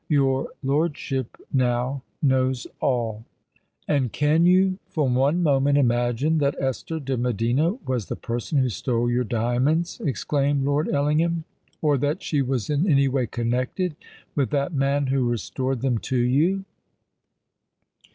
Your 0.09 0.47
lordship 0.63 1.37
now 1.53 2.01
knows 2.23 2.65
all." 2.79 3.23
"And 3.87 4.11
can 4.11 4.47
you 4.47 4.79
for 4.89 5.07
one 5.07 5.43
moment 5.43 5.77
imagine 5.77 6.39
that 6.39 6.59
Esther 6.59 6.99
de 6.99 7.15
Medina 7.17 7.73
was 7.85 8.07
the 8.07 8.15
person 8.15 8.57
who 8.57 8.69
stole 8.69 9.11
your 9.11 9.23
diamonds?" 9.23 10.01
exclaimed 10.03 10.65
Lord 10.65 10.89
Ellingham: 10.89 11.43
"or 11.83 11.99
that 11.99 12.23
she 12.23 12.41
was 12.41 12.67
in 12.67 12.89
any 12.89 13.07
way 13.07 13.27
connected 13.27 13.95
with 14.33 14.49
that 14.49 14.73
man 14.73 15.05
who 15.05 15.29
restored 15.29 15.81
them 15.81 15.99
to 15.99 16.17
you?" 16.17 16.65